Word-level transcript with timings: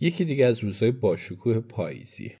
یکی 0.00 0.24
دیگه 0.24 0.46
از 0.46 0.58
روزهای 0.58 0.92
باشکوه 0.92 1.60
پاییزیه. 1.60 2.40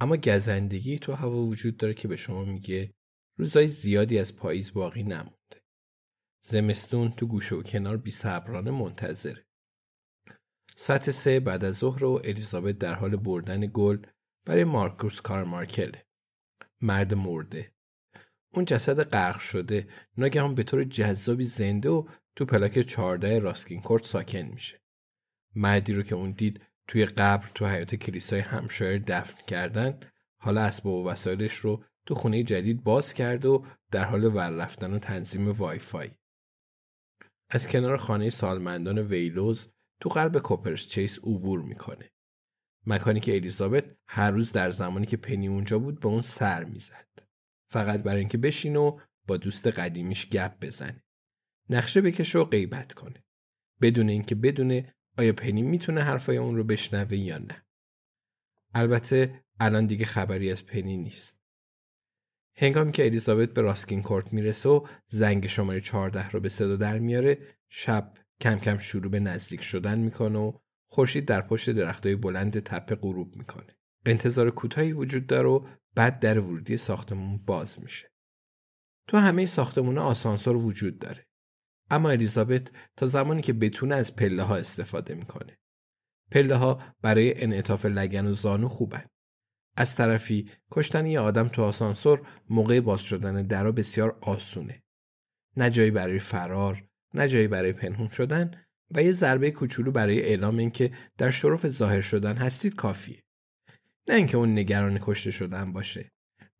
اما 0.00 0.16
گزندگی 0.16 0.98
تو 0.98 1.12
هوا 1.12 1.42
وجود 1.42 1.76
داره 1.76 1.94
که 1.94 2.08
به 2.08 2.16
شما 2.16 2.44
میگه 2.44 2.94
روزهای 3.38 3.68
زیادی 3.68 4.18
از 4.18 4.36
پاییز 4.36 4.72
باقی 4.72 5.02
نمونده. 5.02 5.62
زمستون 6.44 7.12
تو 7.12 7.26
گوشه 7.26 7.56
و 7.56 7.62
کنار 7.62 7.96
بی 7.96 8.10
صبرانه 8.10 8.70
منتظره. 8.70 9.46
ساعت 10.76 11.10
سه 11.10 11.40
بعد 11.40 11.64
از 11.64 11.76
ظهر 11.76 12.04
و 12.04 12.20
الیزابت 12.24 12.78
در 12.78 12.94
حال 12.94 13.16
بردن 13.16 13.70
گل 13.72 14.06
برای 14.44 14.64
مارکوس 14.64 15.20
کارمارکله. 15.20 16.06
مرد 16.80 17.14
مرده. 17.14 17.72
اون 18.54 18.64
جسد 18.64 19.02
غرق 19.02 19.38
شده 19.38 19.88
ناگهان 20.16 20.54
به 20.54 20.62
طور 20.62 20.84
جذابی 20.84 21.44
زنده 21.44 21.88
و 21.88 22.08
تو 22.36 22.44
پلاک 22.44 22.78
14 22.78 23.38
راسکین 23.38 23.80
کورت 23.80 24.04
ساکن 24.04 24.42
میشه. 24.42 24.82
مردی 25.54 25.92
رو 25.92 26.02
که 26.02 26.14
اون 26.14 26.30
دید 26.30 26.60
توی 26.88 27.06
قبر 27.06 27.50
تو 27.54 27.66
حیات 27.66 27.94
کلیسای 27.94 28.40
همشایر 28.40 29.02
دفن 29.06 29.46
کردن 29.46 30.00
حالا 30.38 30.62
اسباب 30.62 30.94
و 30.94 31.08
وسایلش 31.08 31.54
رو 31.54 31.84
تو 32.06 32.14
خونه 32.14 32.42
جدید 32.42 32.84
باز 32.84 33.14
کرد 33.14 33.44
و 33.44 33.66
در 33.90 34.04
حال 34.04 34.24
ور 34.24 34.50
رفتن 34.50 34.92
و 34.92 34.98
تنظیم 34.98 35.50
وای 35.50 35.78
فای. 35.78 36.10
از 37.50 37.68
کنار 37.68 37.96
خانه 37.96 38.30
سالمندان 38.30 38.98
ویلوز 38.98 39.68
تو 40.00 40.08
قلب 40.08 40.38
کوپرس 40.38 40.86
چیس 40.86 41.18
عبور 41.18 41.62
می‌کنه. 41.62 42.10
مکانی 42.86 43.20
که 43.20 43.36
الیزابت 43.36 43.96
هر 44.06 44.30
روز 44.30 44.52
در 44.52 44.70
زمانی 44.70 45.06
که 45.06 45.16
پنی 45.16 45.48
اونجا 45.48 45.78
بود 45.78 46.00
به 46.00 46.08
اون 46.08 46.22
سر 46.22 46.64
می‌زد. 46.64 47.08
فقط 47.70 48.02
برای 48.02 48.18
اینکه 48.18 48.38
بشین 48.38 48.76
و 48.76 48.98
با 49.26 49.36
دوست 49.36 49.66
قدیمیش 49.66 50.28
گپ 50.28 50.60
بزنه. 50.60 51.04
نقشه 51.70 52.00
بکشه 52.00 52.38
و 52.38 52.44
غیبت 52.44 52.94
کنه. 52.94 53.24
بدون 53.80 54.08
اینکه 54.08 54.34
بدونه 54.34 54.94
آیا 55.18 55.32
پنی 55.32 55.62
می‌تونه 55.62 56.02
حرفای 56.02 56.36
اون 56.36 56.56
رو 56.56 56.64
بشنوه 56.64 57.16
یا 57.16 57.38
نه. 57.38 57.64
البته 58.74 59.44
الان 59.60 59.86
دیگه 59.86 60.04
خبری 60.04 60.52
از 60.52 60.66
پنی 60.66 60.96
نیست. 60.96 61.42
هنگامی 62.56 62.92
که 62.92 63.06
الیزابت 63.06 63.48
به 63.48 63.60
راسکین 63.60 64.02
کورت 64.02 64.32
می‌رسه 64.32 64.68
و 64.68 64.86
زنگ 65.08 65.46
شماره 65.46 65.80
14 65.80 66.30
رو 66.30 66.40
به 66.40 66.48
صدا 66.48 66.76
در 66.76 66.98
میاره 66.98 67.38
شب 67.68 68.14
کم 68.40 68.58
کم 68.58 68.78
شروع 68.78 69.10
به 69.10 69.20
نزدیک 69.20 69.62
شدن 69.62 69.98
می‌کنه 69.98 70.38
و 70.38 70.52
خورشید 70.90 71.24
در 71.24 71.40
پشت 71.40 71.70
درختای 71.70 72.16
بلند 72.16 72.60
تپه 72.60 72.94
غروب 72.94 73.36
می‌کنه. 73.36 73.76
انتظار 74.06 74.50
کوتاهی 74.50 74.92
وجود 74.92 75.26
داره 75.26 75.48
و 75.48 75.66
بعد 75.94 76.18
در 76.18 76.40
ورودی 76.40 76.76
ساختمون 76.76 77.36
باز 77.36 77.80
میشه. 77.82 78.12
تو 79.08 79.16
همه 79.16 79.46
ساختمون 79.46 79.98
آسانسور 79.98 80.56
وجود 80.56 80.98
داره. 80.98 81.26
اما 81.92 82.10
الیزابت 82.10 82.70
تا 82.96 83.06
زمانی 83.06 83.42
که 83.42 83.52
بتونه 83.52 83.94
از 83.94 84.16
پله 84.16 84.42
ها 84.42 84.56
استفاده 84.56 85.14
می‌کنه. 85.14 85.58
پله 86.30 86.56
ها 86.56 86.80
برای 87.02 87.42
انعطاف 87.42 87.86
لگن 87.86 88.26
و 88.26 88.32
زانو 88.32 88.68
خوبن. 88.68 89.04
از 89.76 89.96
طرفی 89.96 90.50
کشتن 90.70 91.06
یه 91.06 91.20
آدم 91.20 91.48
تو 91.48 91.62
آسانسور 91.62 92.26
موقع 92.50 92.80
باز 92.80 93.00
شدن 93.00 93.42
درا 93.42 93.72
بسیار 93.72 94.18
آسونه. 94.20 94.82
نه 95.56 95.70
جایی 95.70 95.90
برای 95.90 96.18
فرار، 96.18 96.84
نه 97.14 97.28
جایی 97.28 97.48
برای 97.48 97.72
پنهون 97.72 98.08
شدن 98.08 98.50
و 98.90 99.02
یه 99.02 99.12
ضربه 99.12 99.50
کوچولو 99.50 99.92
برای 99.92 100.22
اعلام 100.22 100.58
اینکه 100.58 100.92
در 101.18 101.30
شرف 101.30 101.68
ظاهر 101.68 102.00
شدن 102.00 102.36
هستید 102.36 102.74
کافیه. 102.74 103.22
نه 104.08 104.14
اینکه 104.14 104.36
اون 104.36 104.58
نگران 104.58 104.98
کشته 105.02 105.30
شدن 105.30 105.72
باشه. 105.72 106.10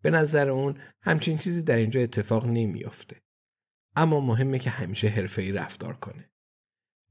به 0.02 0.10
نظر 0.10 0.48
اون 0.48 0.78
همچین 1.00 1.36
چیزی 1.36 1.62
در 1.62 1.76
اینجا 1.76 2.00
اتفاق 2.00 2.46
نمیافته. 2.46 3.21
اما 3.96 4.20
مهمه 4.20 4.58
که 4.58 4.70
همیشه 4.70 5.08
حرفه‌ای 5.08 5.52
رفتار 5.52 5.96
کنه. 5.96 6.30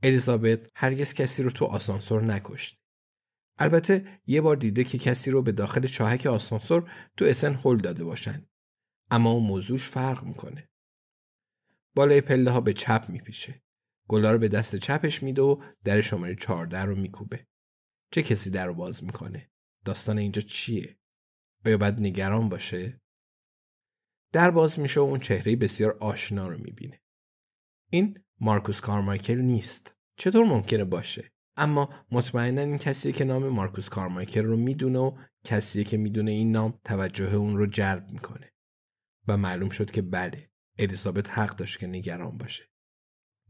الیزابت 0.03 0.69
هرگز 0.75 1.13
کسی 1.13 1.43
رو 1.43 1.49
تو 1.49 1.65
آسانسور 1.65 2.23
نکشت. 2.23 2.81
البته 3.57 4.19
یه 4.25 4.41
بار 4.41 4.55
دیده 4.55 4.83
که 4.83 4.97
کسی 4.97 5.31
رو 5.31 5.41
به 5.41 5.51
داخل 5.51 5.87
چاهک 5.87 6.25
آسانسور 6.25 6.91
تو 7.17 7.25
اسن 7.25 7.59
هل 7.63 7.77
داده 7.77 8.03
باشن. 8.03 8.45
اما 9.11 9.31
اون 9.31 9.43
موضوعش 9.43 9.83
فرق 9.83 10.23
می‌کنه. 10.23 10.69
بالای 11.95 12.21
پله 12.21 12.51
ها 12.51 12.61
به 12.61 12.73
چپ 12.73 13.05
میپیشه. 13.09 13.63
گلا 14.07 14.31
رو 14.31 14.37
به 14.37 14.47
دست 14.47 14.75
چپش 14.75 15.23
میده 15.23 15.41
و 15.41 15.63
در 15.83 16.01
شماره 16.01 16.35
14 16.35 16.81
رو 16.81 16.95
میکوبه. 16.95 17.47
چه 18.11 18.23
کسی 18.23 18.49
در 18.49 18.67
رو 18.67 18.73
باز 18.73 19.03
می‌کنه؟ 19.03 19.51
داستان 19.85 20.17
اینجا 20.17 20.41
چیه؟ 20.41 20.97
آیا 21.65 21.77
باید 21.77 21.99
نگران 21.99 22.49
باشه؟ 22.49 23.01
در 24.31 24.51
باز 24.51 24.79
میشه 24.79 24.99
و 24.99 25.03
اون 25.03 25.19
چهره 25.19 25.55
بسیار 25.55 25.97
آشنا 25.99 26.47
رو 26.47 26.57
می‌بینه. 26.57 27.01
این 27.89 28.19
مارکوس 28.39 28.79
کارمایکل 28.79 29.37
نیست. 29.37 29.95
چطور 30.17 30.45
ممکنه 30.45 30.83
باشه؟ 30.83 31.31
اما 31.57 31.89
مطمئنا 32.11 32.61
این 32.61 32.77
کسیه 32.77 33.11
که 33.11 33.23
نام 33.23 33.47
مارکوس 33.47 33.89
کارمایکل 33.89 34.43
رو 34.43 34.57
می‌دونه 34.57 34.99
و 34.99 35.17
کسیه 35.43 35.83
که 35.83 35.97
می‌دونه 35.97 36.31
این 36.31 36.51
نام 36.51 36.79
توجه 36.83 37.35
اون 37.35 37.57
رو 37.57 37.65
جلب 37.65 38.11
می‌کنه. 38.11 38.51
و 39.27 39.37
معلوم 39.37 39.69
شد 39.69 39.91
که 39.91 40.01
بله 40.01 40.49
الیزابت 40.79 41.29
حق 41.29 41.55
داشت 41.55 41.79
که 41.79 41.87
نگران 41.87 42.37
باشه. 42.37 42.63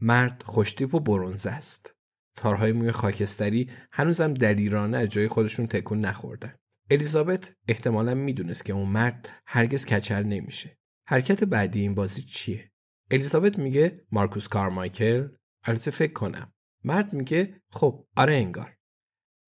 مرد 0.02 0.44
خوشتیپ 0.44 0.96
و 0.96 1.00
برونز 1.00 1.46
است. 1.46 1.96
تارهای 2.36 2.72
موی 2.72 2.92
خاکستری 2.92 3.70
هنوزم 3.92 4.34
دلیرانه 4.34 4.98
از 4.98 5.10
جای 5.10 5.28
خودشون 5.28 5.68
تکون 5.68 6.00
نخوردن. 6.00 6.56
الیزابت 6.92 7.56
احتمالا 7.68 8.16
می‌دونست 8.16 8.66
که 8.66 8.74
اون 8.74 8.90
مرد 8.90 9.30
هرگز 9.46 9.86
کچل 9.86 10.24
نمیشه. 10.24 10.78
حرکت 11.08 11.44
بعدی 11.44 11.82
این 11.82 11.96
بازی 11.96 12.22
چیه؟ 12.22 12.72
الیزابت 13.12 13.60
میگه 13.60 14.06
مارکوس 14.12 14.48
کارمایکل 14.48 15.30
البته 15.64 15.92
فکر 15.92 16.14
کنم. 16.14 16.54
مرد 16.84 17.14
میگه 17.14 17.62
خب 17.70 18.08
آره 18.18 18.34
انگار. 18.34 18.78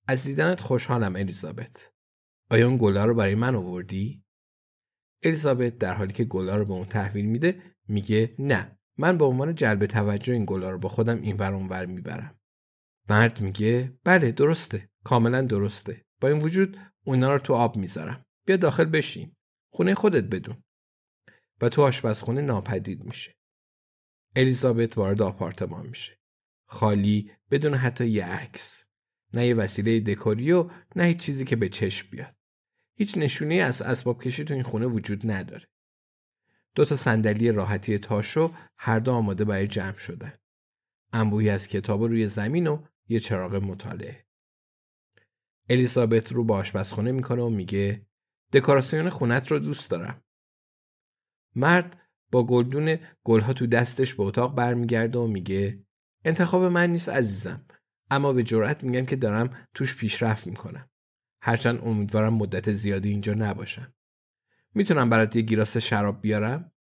از 0.08 0.24
دیدنت 0.24 0.62
خوشحالم 0.62 1.16
الیزابت. 1.16 1.92
آیا 2.50 2.68
اون 2.68 2.78
گلا 2.78 3.06
رو 3.06 3.16
برای 3.16 3.36
من 3.36 3.56
آوردی؟ 3.56 4.24
الیزابت 5.24 5.78
در 5.78 5.94
حالی 5.94 6.14
که 6.14 6.24
گلا 6.24 6.58
رو 6.58 6.66
به 6.66 6.74
اون 6.74 6.86
تحویل 6.86 7.26
میده 7.26 7.62
میگه 7.88 8.36
نه 8.40 8.80
من 8.98 9.18
به 9.18 9.26
عنوان 9.26 9.56
جلب 9.56 9.86
توجه 9.86 10.34
این 10.34 10.46
گلا 10.48 10.70
رو 10.70 10.78
با 10.78 10.90
خودم 10.90 11.22
این 11.22 11.38
ور 11.38 11.54
ور 11.54 11.86
می‌برم. 11.86 12.40
مرد 13.10 13.42
میگه 13.42 13.98
بله 14.04 14.32
درسته 14.32 14.90
کاملا 15.04 15.42
درسته 15.42 16.06
با 16.22 16.28
این 16.28 16.42
وجود 16.42 16.78
اونا 17.04 17.34
رو 17.34 17.40
تو 17.40 17.54
آب 17.54 17.78
می‌ذارم. 17.78 18.26
بیا 18.46 18.58
داخل 18.58 18.86
بشین. 18.86 19.36
خونه 19.70 19.96
خودت 19.96 20.24
بدون. 20.24 20.64
و 21.62 21.70
تو 21.70 21.82
آشپزخونه 21.82 22.42
ناپدید 22.42 23.04
میشه. 23.04 23.36
الیزابت 24.36 24.98
وارد 24.98 25.22
آپارتمان 25.22 25.88
میشه. 25.88 26.20
خالی 26.66 27.32
بدون 27.52 27.74
حتی 27.74 28.08
یه 28.08 28.26
عکس. 28.26 28.86
نه 29.34 29.48
یه 29.48 29.56
وسیله 29.56 30.00
دکوری 30.00 30.52
و 30.52 30.70
نه 30.96 31.04
هیچ 31.04 31.18
چیزی 31.18 31.46
که 31.46 31.56
به 31.56 31.70
چشم 31.70 32.10
بیاد. 32.12 32.36
هیچ 32.96 33.18
نشونی 33.18 33.62
از 33.62 33.82
اسباب 33.82 34.24
کشی 34.24 34.44
تو 34.44 34.54
این 34.54 34.64
خونه 34.64 34.86
وجود 34.86 35.32
نداره. 35.32 35.68
دو 36.76 36.86
تا 36.86 36.96
صندلی 36.96 37.52
راحتی 37.52 37.98
تاشو 37.98 38.54
هر 38.78 39.00
دو 39.00 39.12
آماده 39.12 39.46
برای 39.46 39.68
جمع 39.68 39.98
شدن. 39.98 40.34
انبوهی 41.14 41.50
از 41.50 41.68
کتاب 41.68 42.04
روی 42.04 42.28
زمین 42.28 42.68
و 42.68 42.84
یه 43.08 43.20
چراغ 43.20 43.56
مطالعه. 43.56 44.23
الیزابت 45.70 46.32
رو 46.32 46.44
با 46.44 46.58
آشپزخونه 46.58 47.12
می‌کنه 47.12 47.42
و 47.42 47.50
میگه 47.50 48.06
دکوراسیون 48.54 49.10
خونت 49.10 49.52
رو 49.52 49.60
دوست 49.60 49.92
دارم. 49.92 50.22
مرد 51.56 52.02
با 52.32 52.44
گلدون 52.44 53.00
گلها 53.24 53.54
تو 53.54 53.68
دستش 53.68 54.14
به 54.14 54.24
اتاق 54.24 54.56
برمیگرده 54.56 55.20
و 55.20 55.28
میگه 55.28 55.86
انتخاب 56.26 56.64
من 56.64 56.90
نیست 56.90 57.10
عزیزم 57.10 57.66
اما 58.12 58.34
به 58.34 58.44
جرأت 58.44 58.84
میگم 58.84 59.06
که 59.06 59.16
دارم 59.16 59.68
توش 59.74 59.96
پیشرفت 59.96 60.48
می‌کنم. 60.48 60.90
هرچند 61.42 61.82
امیدوارم 61.84 62.34
مدت 62.34 62.72
زیادی 62.72 63.10
اینجا 63.10 63.34
نباشم. 63.34 63.94
می‌تونم 64.74 65.10
برات 65.10 65.36
یه 65.36 65.42
گیلاس 65.42 65.78
شراب 65.78 66.22
بیارم؟ 66.22 66.72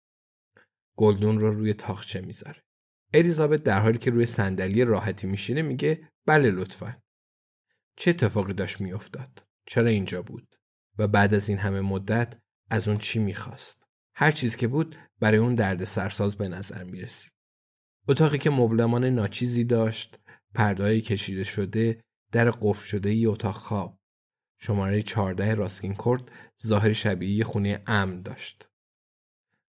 گلدون 0.96 1.40
رو 1.40 1.54
روی 1.54 1.74
تاخچه 1.74 2.22
می‌ذاره. 2.22 2.64
الیزابت 3.14 3.64
در 3.64 3.80
حالی 3.80 3.98
که 3.98 4.12
روی 4.12 4.26
صندلی 4.26 4.86
راحتی 4.86 5.28
میشینه 5.28 5.62
میگه 5.62 6.10
بله 6.26 6.52
لطفا. 6.52 6.98
چه 7.96 8.10
اتفاقی 8.10 8.54
داشت 8.54 8.82
میافتاد؟ 8.82 9.44
چرا 9.66 9.88
اینجا 9.88 10.22
بود؟ 10.22 10.56
و 10.98 11.08
بعد 11.08 11.34
از 11.34 11.50
این 11.50 11.58
همه 11.58 11.82
مدت 11.82 12.40
از 12.70 12.88
اون 12.88 12.98
چی 12.98 13.20
می‌خواست؟ 13.20 13.84
هر 14.16 14.32
چیز 14.32 14.56
که 14.56 14.68
بود 14.68 14.96
برای 15.20 15.38
اون 15.38 15.56
درد 15.56 15.84
سرساز 15.84 16.36
به 16.38 16.48
نظر 16.48 16.84
می‌رسید. 16.84 17.34
اتاقی 18.08 18.38
که 18.38 18.50
مبلمان 18.50 19.06
ناچیزی 19.06 19.64
داشت 19.64 20.20
پردهایی 20.54 21.02
کشیده 21.02 21.44
شده 21.44 22.04
در 22.32 22.52
قفل 22.52 22.86
شده 22.86 23.10
ای 23.10 23.26
اتاق 23.26 23.56
خواب. 23.56 24.00
شماره 24.60 25.02
14 25.02 25.54
راسکین 25.54 25.94
کورت 25.94 26.24
ظاهر 26.66 26.94
شبیه 26.94 27.44
خونه 27.44 27.84
امن 27.88 28.22
داشت. 28.22 28.70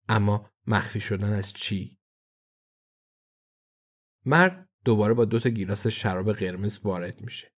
اما 0.10 0.52
مخفی 0.68 1.00
شدن 1.00 1.34
از 1.34 1.54
چی؟ 1.54 1.98
مرد 4.26 4.70
دوباره 4.86 5.14
با 5.14 5.26
دو 5.26 5.40
تا 5.40 5.50
گیلاس 5.50 5.88
شراب 5.88 6.34
قرمز 6.34 6.80
وارد 6.84 7.22
میشه. 7.22 7.57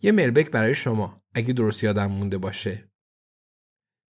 یه 0.00 0.12
ملبک 0.12 0.50
برای 0.50 0.74
شما 0.74 1.22
اگه 1.34 1.52
درست 1.52 1.84
یادم 1.84 2.06
مونده 2.06 2.38
باشه. 2.38 2.90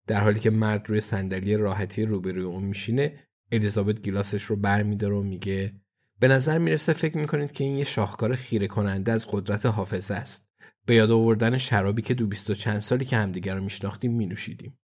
در 0.06 0.20
حالی 0.20 0.40
که 0.40 0.50
مرد 0.50 0.88
روی 0.88 1.00
صندلی 1.00 1.56
راحتی 1.56 2.04
روبروی 2.04 2.42
اون 2.42 2.64
میشینه 2.64 3.28
الیزابت 3.52 4.02
گیلاسش 4.02 4.42
رو 4.42 4.56
برمیداره 4.56 5.14
و 5.14 5.22
میگه 5.22 5.80
به 6.20 6.28
نظر 6.28 6.58
می‌رسه 6.58 6.92
فکر 6.92 7.18
می‌کنید 7.18 7.52
که 7.52 7.64
این 7.64 7.76
یه 7.76 7.84
شاهکار 7.84 8.36
خیره 8.36 8.66
کننده 8.66 9.12
از 9.12 9.26
قدرت 9.30 9.66
حافظه 9.66 10.14
است. 10.14 10.48
به 10.86 10.94
یاد 10.94 11.10
آوردن 11.10 11.58
شرابی 11.58 12.02
که 12.02 12.14
دو 12.14 12.26
بیست 12.26 12.50
و 12.50 12.54
چند 12.54 12.80
سالی 12.80 13.04
که 13.04 13.16
همدیگر 13.16 13.54
رو 13.54 13.64
میشناختیم 13.64 14.12
مینوشیدیم. 14.12 14.78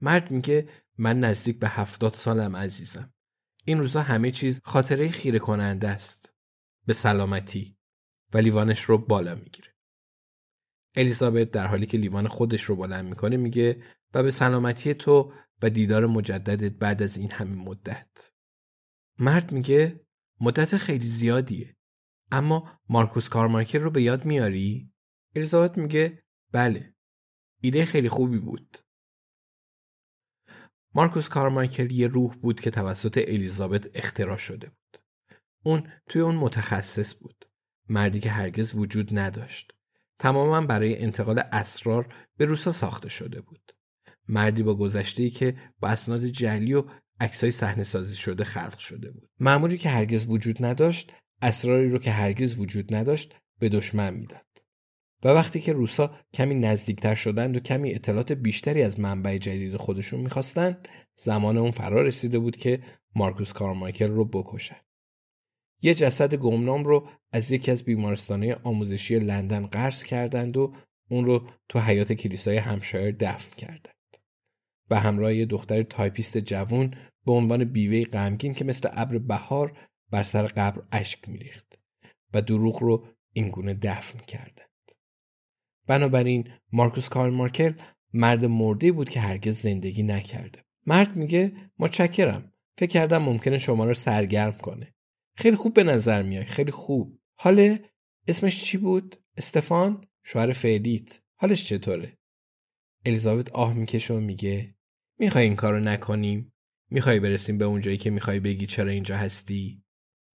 مرد 0.00 0.30
میگه 0.30 0.68
من 0.98 1.20
نزدیک 1.20 1.58
به 1.58 1.68
هفتاد 1.68 2.14
سالم 2.14 2.56
عزیزم. 2.56 3.12
این 3.64 3.78
روزا 3.78 4.02
همه 4.02 4.30
چیز 4.30 4.60
خاطره 4.64 5.08
خیره 5.08 5.38
کننده 5.38 5.88
است. 5.88 6.32
به 6.86 6.92
سلامتی. 6.92 7.73
و 8.34 8.38
لیوانش 8.38 8.82
رو 8.82 8.98
بالا 8.98 9.34
می‌گیره 9.34 9.74
الیزابت 10.96 11.50
در 11.50 11.66
حالی 11.66 11.86
که 11.86 11.98
لیوان 11.98 12.28
خودش 12.28 12.62
رو 12.62 12.76
بلند 12.76 13.04
می‌کنه 13.04 13.36
میگه 13.36 13.82
و 14.14 14.22
به 14.22 14.30
سلامتی 14.30 14.94
تو 14.94 15.32
و 15.62 15.70
دیدار 15.70 16.06
مجددت 16.06 16.72
بعد 16.72 17.02
از 17.02 17.16
این 17.16 17.30
همه 17.30 17.54
مدت 17.54 18.30
مرد 19.18 19.52
میگه 19.52 20.00
مدت 20.40 20.76
خیلی 20.76 21.06
زیادیه 21.06 21.76
اما 22.32 22.80
مارکوس 22.88 23.28
کارمارکر 23.28 23.78
رو 23.78 23.90
به 23.90 24.02
یاد 24.02 24.24
میاری؟ 24.24 24.92
الیزابت 25.36 25.78
میگه 25.78 26.22
بله 26.52 26.94
ایده 27.60 27.84
خیلی 27.84 28.08
خوبی 28.08 28.38
بود 28.38 28.78
مارکوس 30.94 31.28
کارمایکل 31.28 31.92
یه 31.92 32.06
روح 32.06 32.34
بود 32.34 32.60
که 32.60 32.70
توسط 32.70 33.24
الیزابت 33.28 33.96
اختراع 33.96 34.36
شده 34.36 34.66
بود. 34.66 35.02
اون 35.64 35.92
توی 36.08 36.22
اون 36.22 36.34
متخصص 36.34 37.22
بود. 37.22 37.44
مردی 37.88 38.20
که 38.20 38.30
هرگز 38.30 38.74
وجود 38.74 39.18
نداشت. 39.18 39.72
تماما 40.18 40.66
برای 40.66 40.98
انتقال 40.98 41.42
اسرار 41.52 42.14
به 42.36 42.44
روسا 42.44 42.72
ساخته 42.72 43.08
شده 43.08 43.40
بود. 43.40 43.72
مردی 44.28 44.62
با 44.62 44.74
گذشته 44.74 45.30
که 45.30 45.56
با 45.80 45.88
اسناد 45.88 46.24
جلی 46.24 46.74
و 46.74 46.84
عکسای 47.20 47.50
صحنه 47.50 47.84
سازی 47.84 48.14
شده 48.14 48.44
خلق 48.44 48.78
شده 48.78 49.10
بود. 49.10 49.28
معمولی 49.40 49.78
که 49.78 49.88
هرگز 49.88 50.26
وجود 50.28 50.64
نداشت، 50.64 51.12
اسراری 51.42 51.90
رو 51.90 51.98
که 51.98 52.10
هرگز 52.10 52.58
وجود 52.58 52.94
نداشت 52.94 53.34
به 53.58 53.68
دشمن 53.68 54.14
می‌داد. 54.14 54.40
و 55.24 55.28
وقتی 55.28 55.60
که 55.60 55.72
روسا 55.72 56.18
کمی 56.34 56.54
نزدیکتر 56.54 57.14
شدند 57.14 57.56
و 57.56 57.60
کمی 57.60 57.94
اطلاعات 57.94 58.32
بیشتری 58.32 58.82
از 58.82 59.00
منبع 59.00 59.38
جدید 59.38 59.76
خودشون 59.76 60.20
می‌خواستن 60.20 60.76
زمان 61.16 61.58
اون 61.58 61.70
فرا 61.70 62.02
رسیده 62.02 62.38
بود 62.38 62.56
که 62.56 62.82
مارکوس 63.14 63.52
کارمایکل 63.52 64.10
رو 64.10 64.24
بکشن. 64.24 64.76
یه 65.84 65.94
جسد 65.94 66.34
گمنام 66.34 66.84
رو 66.84 67.08
از 67.32 67.52
یکی 67.52 67.70
از 67.70 67.84
بیمارستانهای 67.84 68.52
آموزشی 68.52 69.18
لندن 69.18 69.66
قرض 69.66 70.04
کردند 70.04 70.56
و 70.56 70.74
اون 71.10 71.24
رو 71.24 71.46
تو 71.68 71.80
حیات 71.80 72.12
کلیسای 72.12 72.56
همپشایر 72.56 73.16
دفن 73.20 73.56
کردند. 73.56 73.94
و 74.90 75.00
همراه 75.00 75.34
یه 75.34 75.46
دختر 75.46 75.82
تایپیست 75.82 76.38
جوون 76.38 76.94
به 77.26 77.32
عنوان 77.32 77.64
بیوه 77.64 78.04
غمگین 78.04 78.54
که 78.54 78.64
مثل 78.64 78.88
ابر 78.92 79.18
بهار 79.18 79.78
بر 80.10 80.22
سر 80.22 80.46
قبر 80.46 80.82
اشک 80.92 81.28
میریخت 81.28 81.78
و 82.34 82.42
دروغ 82.42 82.82
رو 82.82 83.06
اینگونه 83.32 83.74
دفن 83.74 84.18
کردند. 84.18 84.90
بنابراین 85.86 86.48
مارکوس 86.72 87.08
کارل 87.08 87.34
مارکل 87.34 87.72
مرد 88.12 88.44
مرده 88.44 88.92
بود 88.92 89.08
که 89.08 89.20
هرگز 89.20 89.60
زندگی 89.60 90.02
نکرده. 90.02 90.64
مرد 90.86 91.16
میگه 91.16 91.52
متشکرم. 91.78 92.52
فکر 92.78 92.90
کردم 92.90 93.22
ممکنه 93.22 93.58
شما 93.58 93.84
رو 93.84 93.94
سرگرم 93.94 94.52
کنه. 94.52 94.93
خیلی 95.36 95.56
خوب 95.56 95.74
به 95.74 95.84
نظر 95.84 96.22
میای. 96.22 96.44
خیلی 96.44 96.70
خوب. 96.70 97.18
حالا 97.38 97.78
اسمش 98.28 98.64
چی 98.64 98.78
بود؟ 98.78 99.16
استفان؟ 99.36 100.06
شوهر 100.24 100.52
فعلیت. 100.52 101.20
حالش 101.36 101.64
چطوره؟ 101.64 102.18
الیزابت 103.06 103.52
آه 103.52 103.74
می‌کشه 103.74 104.14
و 104.14 104.20
میگه 104.20 104.74
می‌خوای 105.18 105.44
این 105.44 105.56
کارو 105.56 105.80
نکنیم؟ 105.80 106.52
می‌خوای 106.90 107.20
برسیم 107.20 107.58
به 107.58 107.64
اونجایی 107.64 107.96
که 107.96 108.10
می‌خوای 108.10 108.40
بگی 108.40 108.66
چرا 108.66 108.90
اینجا 108.90 109.16
هستی؟ 109.16 109.82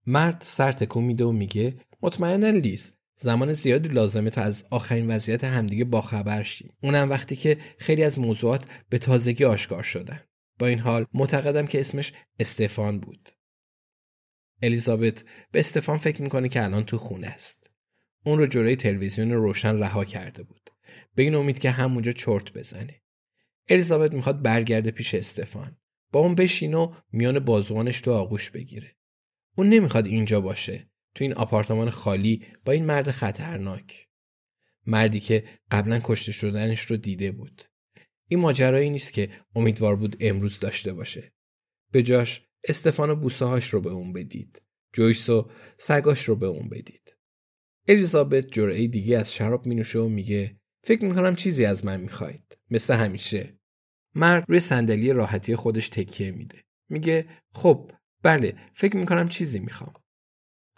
مرد 0.08 0.42
سر 0.46 0.72
تکون 0.72 1.04
میده 1.04 1.26
و 1.26 1.32
میگه 1.32 1.76
مطمئنا 2.02 2.50
لیز 2.50 2.92
زمان 3.16 3.54
زیادی 3.54 3.90
لازمه 3.90 4.30
تا 4.30 4.42
از 4.42 4.66
آخرین 4.70 5.08
وضعیت 5.08 5.44
همدیگه 5.44 5.86
باخبر 5.86 6.44
شیم 6.44 6.74
اونم 6.84 7.10
وقتی 7.10 7.36
که 7.36 7.58
خیلی 7.78 8.04
از 8.04 8.20
موضوعات 8.20 8.66
به 8.90 8.98
تازگی 8.98 9.46
آشکار 9.46 9.84
شدن 9.84 10.20
با 10.60 10.68
این 10.68 10.80
حال 10.80 11.06
معتقدم 11.14 11.68
که 11.68 11.80
اسمش 11.80 12.14
استفان 12.40 13.00
بود 13.00 13.30
الیزابت 14.62 15.24
به 15.52 15.60
استفان 15.60 15.98
فکر 15.98 16.22
می‌کنه 16.22 16.50
که 16.50 16.64
الان 16.64 16.84
تو 16.84 16.98
خونه 16.98 17.28
است. 17.28 17.72
اون 18.26 18.40
رو 18.40 18.46
جلوی 18.48 18.76
تلویزیون 18.76 19.32
روشن 19.32 19.80
رها 19.80 20.06
کرده 20.06 20.44
بود. 20.44 20.70
به 21.16 21.24
این 21.24 21.36
امید 21.36 21.60
که 21.60 21.72
همونجا 21.72 22.12
چرت 22.12 22.54
بزنه. 22.54 23.02
الیزابت 23.68 24.14
می‌خواد 24.14 24.42
برگرده 24.42 24.92
پیش 24.92 25.16
استفان. 25.16 25.78
با 26.12 26.20
اون 26.20 26.36
بشین 26.36 26.74
و 26.74 26.96
میان 27.12 27.40
بازوانش 27.40 28.02
تو 28.02 28.14
آغوش 28.14 28.50
بگیره. 28.50 28.96
اون 29.56 29.70
نمی‌خواد 29.70 30.06
اینجا 30.06 30.42
باشه. 30.42 30.90
تو 31.16 31.24
این 31.24 31.34
آپارتمان 31.34 31.90
خالی 31.90 32.46
با 32.66 32.72
این 32.72 32.86
مرد 32.86 33.12
خطرناک. 33.12 34.08
مردی 34.86 35.20
که 35.20 35.44
قبلا 35.72 36.02
کشته 36.04 36.32
شدنش 36.32 36.82
رو 36.82 36.98
دیده 36.98 37.32
بود. 37.32 37.64
این 38.28 38.40
ماجرایی 38.40 38.90
نیست 38.90 39.14
که 39.14 39.30
امیدوار 39.56 39.96
بود 39.96 40.18
امروز 40.20 40.60
داشته 40.60 40.94
باشه. 40.94 41.34
به 41.92 42.04
جاش 42.04 42.49
استفان 42.64 43.10
و 43.10 43.16
بوسه 43.16 43.46
هاش 43.46 43.70
رو 43.70 43.82
به 43.82 43.90
اون 43.90 44.14
بدید. 44.14 44.62
جویس 44.94 45.30
و 45.30 45.50
سگاش 45.78 46.24
رو 46.24 46.36
به 46.36 46.46
اون 46.46 46.70
بدید. 46.70 47.16
الیزابت 47.88 48.48
جرعه 48.48 48.88
دیگه 48.88 49.18
از 49.18 49.34
شراب 49.34 49.66
می 49.66 49.76
نوشه 49.76 50.00
و 50.00 50.10
میگه 50.10 50.60
فکر 50.84 51.06
می‌کنم 51.06 51.36
چیزی 51.36 51.66
از 51.66 51.86
من 51.86 52.02
می‌خواید 52.02 52.58
مثل 52.70 52.94
همیشه. 52.94 53.60
مرد 54.16 54.46
روی 54.48 54.60
صندلی 54.60 55.14
راحتی 55.14 55.56
خودش 55.56 55.90
تکیه 55.90 56.32
میده. 56.32 56.64
میگه 56.90 57.26
خب 57.54 57.92
بله 58.24 58.56
فکر 58.74 58.98
می‌کنم 58.98 59.30
چیزی 59.30 59.60
می‌خوام. 59.60 59.94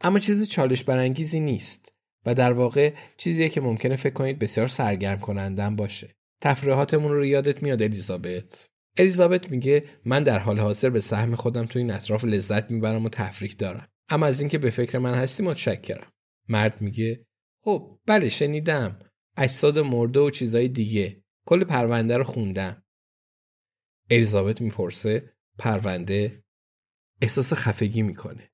اما 0.01 0.19
چیز 0.19 0.47
چالش 0.47 0.83
برانگیزی 0.83 1.39
نیست 1.39 1.93
و 2.25 2.35
در 2.35 2.53
واقع 2.53 2.93
چیزیه 3.17 3.50
که 3.50 3.61
ممکنه 3.61 3.95
فکر 3.95 4.13
کنید 4.13 4.39
بسیار 4.39 4.67
سرگرم 4.67 5.19
کنندم 5.19 5.75
باشه. 5.75 6.15
تفریحاتمون 6.41 7.11
رو 7.11 7.25
یادت 7.25 7.63
میاد 7.63 7.81
الیزابت. 7.81 8.71
الیزابت 8.98 9.51
میگه 9.51 9.86
من 10.05 10.24
در 10.24 10.39
حال 10.39 10.60
حاضر 10.60 10.89
به 10.89 11.00
سهم 11.00 11.36
خودم 11.36 11.65
تو 11.65 11.79
این 11.79 11.91
اطراف 11.91 12.25
لذت 12.25 12.71
می‌برم 12.71 13.05
و 13.05 13.10
تفریح 13.10 13.55
دارم. 13.57 13.88
اما 14.10 14.25
از 14.25 14.39
اینکه 14.39 14.57
به 14.57 14.69
فکر 14.69 14.98
من 14.98 15.13
هستی 15.13 15.43
متشکرم. 15.43 16.12
مرد 16.50 16.81
میگه 16.81 17.25
خب 17.63 18.00
بله 18.05 18.29
شنیدم. 18.29 19.00
اجساد 19.38 19.79
مرده 19.79 20.19
و 20.19 20.29
چیزای 20.29 20.67
دیگه. 20.67 21.24
کل 21.45 21.63
پرونده 21.63 22.17
رو 22.17 22.24
خوندم. 22.24 22.83
الیزابت 24.10 24.62
می‌پرسه 24.62 25.33
پرونده 25.57 26.43
احساس 27.21 27.53
خفگی 27.53 28.01
می‌کنه. 28.01 28.51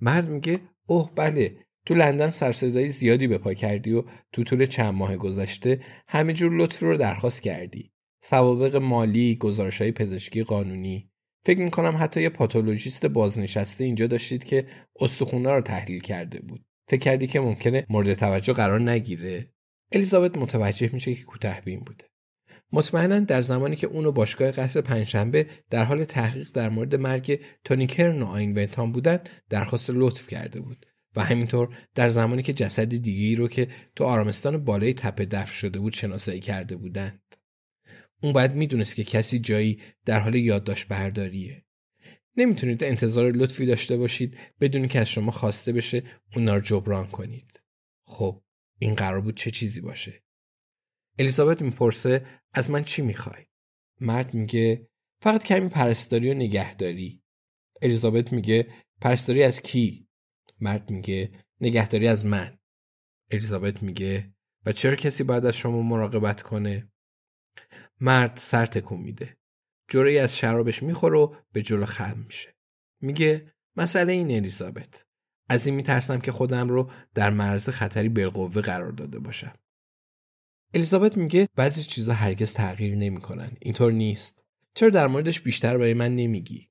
مرد 0.00 0.28
میگه 0.28 0.60
اوه 0.86 1.10
بله 1.14 1.56
تو 1.86 1.94
لندن 1.94 2.28
سرصدایی 2.28 2.88
زیادی 2.88 3.26
به 3.26 3.38
پا 3.38 3.54
کردی 3.54 3.92
و 3.92 4.04
تو 4.32 4.44
طول 4.44 4.66
چند 4.66 4.94
ماه 4.94 5.16
گذشته 5.16 5.84
همینجور 6.08 6.52
لطف 6.52 6.80
رو 6.80 6.96
درخواست 6.96 7.42
کردی. 7.42 7.92
سوابق 8.20 8.76
مالی 8.76 9.36
گزارش 9.36 9.82
های 9.82 9.92
پزشکی 9.92 10.42
قانونی. 10.42 11.10
فکر 11.44 11.58
می‌کنم 11.58 11.96
حتی 12.00 12.22
یه 12.22 12.28
پاتولوژیست 12.28 13.06
بازنشسته 13.06 13.84
اینجا 13.84 14.06
داشتید 14.06 14.44
که 14.44 14.66
استخونا 15.00 15.54
رو 15.54 15.60
تحلیل 15.60 16.00
کرده 16.00 16.40
بود. 16.40 16.64
فکر 16.88 17.00
کردی 17.00 17.26
که 17.26 17.40
ممکنه 17.40 17.86
مورد 17.90 18.14
توجه 18.14 18.52
قرار 18.52 18.80
نگیره؟ 18.80 19.50
الیزابت 19.92 20.38
متوجه 20.38 20.90
میشه 20.92 21.14
که 21.14 21.24
کوتاه 21.24 21.60
بین 21.60 21.80
بوده. 21.80 22.04
مطمئنا 22.72 23.20
در 23.20 23.40
زمانی 23.40 23.76
که 23.76 23.86
اونو 23.86 24.12
باشگاه 24.12 24.50
قصر 24.50 24.80
پنجشنبه 24.80 25.46
در 25.70 25.84
حال 25.84 26.04
تحقیق 26.04 26.52
در 26.52 26.68
مورد 26.68 26.94
مرگ 26.94 27.40
تونی 27.64 27.86
کرن 27.86 28.22
و 28.22 28.26
آین 28.26 28.58
ونتان 28.58 28.92
بودن 28.92 29.20
درخواست 29.50 29.90
لطف 29.90 30.28
کرده 30.28 30.60
بود 30.60 30.86
و 31.16 31.24
همینطور 31.24 31.76
در 31.94 32.08
زمانی 32.08 32.42
که 32.42 32.52
جسد 32.52 32.96
دیگری 32.96 33.36
رو 33.36 33.48
که 33.48 33.68
تو 33.96 34.04
آرامستان 34.04 34.64
بالای 34.64 34.94
تپه 34.94 35.24
دفن 35.24 35.52
شده 35.52 35.78
بود 35.78 35.92
شناسایی 35.92 36.40
کرده 36.40 36.76
بودند. 36.76 37.35
اون 38.22 38.32
باید 38.32 38.52
می‌دونست 38.52 38.94
که 38.94 39.04
کسی 39.04 39.38
جایی 39.38 39.82
در 40.04 40.20
حال 40.20 40.34
یادداشت 40.34 40.88
برداریه. 40.88 41.64
نمی‌تونید 42.36 42.84
انتظار 42.84 43.30
لطفی 43.30 43.66
داشته 43.66 43.96
باشید 43.96 44.38
بدون 44.60 44.88
که 44.88 45.00
از 45.00 45.08
شما 45.08 45.30
خواسته 45.30 45.72
بشه 45.72 46.02
اونا 46.36 46.54
رو 46.54 46.60
جبران 46.60 47.06
کنید. 47.06 47.60
خب 48.06 48.42
این 48.78 48.94
قرار 48.94 49.20
بود 49.20 49.36
چه 49.36 49.50
چیزی 49.50 49.80
باشه؟ 49.80 50.22
الیزابت 51.18 51.62
می‌پرسه 51.62 52.26
از 52.52 52.70
من 52.70 52.84
چی 52.84 53.02
می‌خوای؟ 53.02 53.44
مرد 54.00 54.34
میگه 54.34 54.88
فقط 55.20 55.44
کمی 55.44 55.68
پرستاری 55.68 56.30
و 56.30 56.34
نگهداری. 56.34 57.22
الیزابت 57.82 58.32
میگه 58.32 58.66
پرستاری 59.00 59.42
از 59.42 59.62
کی؟ 59.62 60.08
مرد 60.60 60.90
میگه 60.90 61.30
نگهداری 61.60 62.08
از 62.08 62.26
من. 62.26 62.58
الیزابت 63.30 63.82
میگه 63.82 64.34
و 64.66 64.72
چرا 64.72 64.96
کسی 64.96 65.24
باید 65.24 65.46
از 65.46 65.56
شما 65.56 65.82
مراقبت 65.82 66.42
کنه؟ 66.42 66.92
مرد 68.00 68.36
سر 68.36 68.66
تکون 68.66 69.00
میده. 69.00 69.36
جوری 69.88 70.18
از 70.18 70.36
شرابش 70.36 70.82
می‌خوره 70.82 71.18
و 71.18 71.34
به 71.52 71.62
جلو 71.62 71.84
خم 71.84 72.24
میشه. 72.26 72.54
میگه 73.00 73.52
مسئله 73.76 74.12
این 74.12 74.30
الیزابت. 74.30 75.06
از 75.48 75.66
این 75.66 75.76
میترسم 75.76 76.20
که 76.20 76.32
خودم 76.32 76.68
رو 76.68 76.90
در 77.14 77.30
معرض 77.30 77.68
خطری 77.68 78.08
بالقوه 78.08 78.62
قرار 78.62 78.92
داده 78.92 79.18
باشم. 79.18 79.52
الیزابت 80.74 81.16
میگه 81.16 81.48
بعضی 81.54 81.82
چیزا 81.82 82.12
هرگز 82.12 82.54
تغییر 82.54 82.94
نمی‌کنن. 82.94 83.50
اینطور 83.60 83.92
نیست. 83.92 84.42
چرا 84.74 84.90
در 84.90 85.06
موردش 85.06 85.40
بیشتر 85.40 85.78
برای 85.78 85.94
من 85.94 86.14
نمیگی؟ 86.14 86.70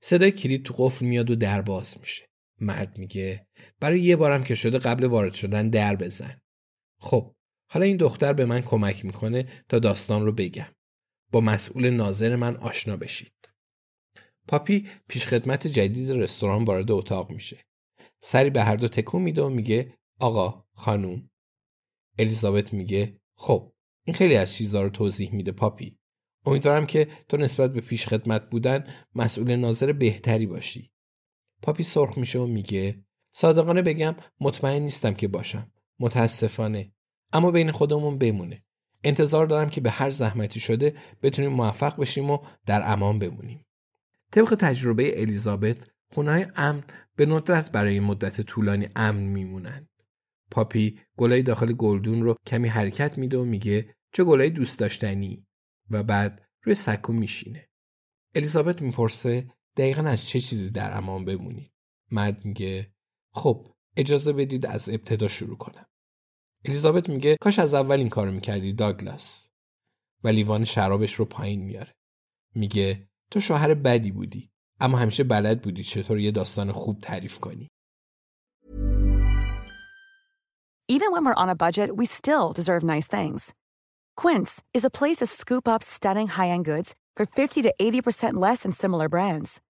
صدای 0.00 0.32
کلید 0.32 0.64
تو 0.64 0.74
قفل 0.78 1.06
میاد 1.06 1.30
و 1.30 1.36
در 1.36 1.62
باز 1.62 1.96
میشه. 2.00 2.28
مرد 2.60 2.98
میگه 2.98 3.46
برای 3.80 4.00
یه 4.00 4.16
بارم 4.16 4.44
که 4.44 4.54
شده 4.54 4.78
قبل 4.78 5.04
وارد 5.04 5.32
شدن 5.32 5.68
در 5.68 5.96
بزن. 5.96 6.40
خب 6.98 7.34
حالا 7.70 7.86
این 7.86 7.96
دختر 7.96 8.32
به 8.32 8.44
من 8.44 8.60
کمک 8.60 9.04
می‌کنه 9.04 9.48
تا 9.68 9.78
داستان 9.78 10.24
رو 10.24 10.32
بگم. 10.32 10.68
با 11.32 11.40
مسئول 11.40 11.90
ناظر 11.90 12.36
من 12.36 12.56
آشنا 12.56 12.96
بشید. 12.96 13.34
پاپی 14.48 14.88
پیشخدمت 15.08 15.66
جدید 15.66 16.10
رستوران 16.10 16.64
وارد 16.64 16.90
اتاق 16.90 17.30
میشه. 17.30 17.64
سری 18.20 18.50
به 18.50 18.64
هر 18.64 18.76
دو 18.76 18.88
تکون 18.88 19.22
میده 19.22 19.42
و 19.42 19.48
میگه 19.48 19.94
آقا 20.20 20.64
خانوم. 20.74 21.30
الیزابت 22.18 22.72
میگه 22.72 23.20
خب 23.36 23.72
این 24.04 24.16
خیلی 24.16 24.36
از 24.36 24.52
چیزها 24.54 24.82
رو 24.82 24.88
توضیح 24.88 25.34
میده 25.34 25.52
پاپی. 25.52 25.98
امیدوارم 26.46 26.86
که 26.86 27.08
تو 27.28 27.36
نسبت 27.36 27.72
به 27.72 27.80
پیش 27.80 28.06
خدمت 28.06 28.50
بودن 28.50 28.84
مسئول 29.14 29.56
ناظر 29.56 29.92
بهتری 29.92 30.46
باشی. 30.46 30.90
پاپی 31.62 31.82
سرخ 31.82 32.18
میشه 32.18 32.38
و 32.38 32.46
میگه 32.46 33.04
صادقانه 33.30 33.82
بگم 33.82 34.16
مطمئن 34.40 34.82
نیستم 34.82 35.14
که 35.14 35.28
باشم. 35.28 35.72
متاسفانه. 36.00 36.92
اما 37.32 37.50
بین 37.50 37.70
خودمون 37.70 38.18
بمونه. 38.18 38.64
انتظار 39.04 39.46
دارم 39.46 39.70
که 39.70 39.80
به 39.80 39.90
هر 39.90 40.10
زحمتی 40.10 40.60
شده 40.60 40.96
بتونیم 41.22 41.52
موفق 41.52 42.00
بشیم 42.00 42.30
و 42.30 42.38
در 42.66 42.92
امان 42.92 43.18
بمونیم. 43.18 43.64
طبق 44.32 44.54
تجربه 44.54 45.20
الیزابت 45.20 45.90
خونه‌های 46.14 46.46
امن 46.56 46.84
به 47.16 47.26
ندرت 47.26 47.72
برای 47.72 48.00
مدت 48.00 48.40
طولانی 48.40 48.88
امن 48.96 49.22
میمونند 49.22 49.88
پاپی 50.50 51.00
گلای 51.16 51.42
داخل 51.42 51.72
گلدون 51.72 52.22
رو 52.22 52.36
کمی 52.46 52.68
حرکت 52.68 53.18
میده 53.18 53.38
و 53.38 53.44
میگه 53.44 53.94
چه 54.12 54.24
گلای 54.24 54.50
دوست 54.50 54.78
داشتنی؟ 54.78 55.46
و 55.90 56.02
بعد 56.02 56.48
روی 56.62 56.74
سکو 56.74 57.12
میشینه. 57.12 57.68
الیزابت 58.34 58.82
می‌پرسه 58.82 59.50
دقیقا 59.76 60.02
از 60.02 60.26
چه 60.26 60.40
چیزی 60.40 60.70
در 60.70 60.96
امان 60.96 61.24
بمونید 61.24 61.70
مرد 62.10 62.44
میگه 62.44 62.92
خب 63.32 63.68
اجازه 63.96 64.32
بدید 64.32 64.66
از 64.66 64.88
ابتدا 64.88 65.28
شروع 65.28 65.56
کنم. 65.56 65.86
الیزابت 66.64 67.08
میگه 67.08 67.36
کاش 67.40 67.58
از 67.58 67.74
اول 67.74 67.98
این 67.98 68.08
کارو 68.08 68.32
می‌کردی 68.32 68.72
داگلاس 68.72 69.48
و 70.24 70.28
لیوان 70.28 70.64
شرابش 70.64 71.14
رو 71.14 71.24
پایین 71.24 71.62
میاره 71.64 71.94
میگه 72.54 73.08
تو 73.30 73.40
شوهر 73.40 73.74
بدی 73.74 74.10
بودی 74.10 74.50
اما 74.80 74.98
همیشه 74.98 75.24
بلد 75.24 75.62
بودی 75.62 75.84
چطور 75.84 76.18
یه 76.18 76.30
داستان 76.30 76.72
خوب 76.72 77.00
تعریف 77.00 77.38
کنی 77.38 77.68
Even 80.90 81.12
when 81.12 81.22
we're 81.24 81.42
on 81.42 81.50
a 81.50 81.60
budget, 81.64 81.96
we 82.00 82.06
still 82.06 82.52
deserve 82.54 82.82
nice 82.82 83.06
things. 83.06 83.52
Quince 84.16 84.62
is 84.72 84.84
a 84.86 84.96
place 84.98 85.18
to 85.18 85.26
scoop 85.26 85.68
up 85.68 85.82
stunning 85.82 86.28
high-end 86.28 86.64
goods 86.64 86.94
for 87.14 87.26
50 87.26 87.62
to 87.62 87.74
80% 87.78 88.34
less 88.34 88.62
than 88.62 88.72
similar 88.72 89.08
brands. 89.08 89.60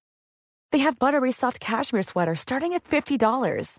They 0.71 0.79
have 0.79 0.99
buttery 0.99 1.33
soft 1.33 1.59
cashmere 1.59 2.05
sweaters 2.05 2.41
starting 2.41 2.73
at 2.73 2.85
$50, 2.85 3.79